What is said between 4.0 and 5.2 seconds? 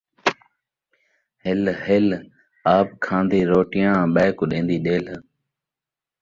پئے کوں ݙین٘دی ݙلھ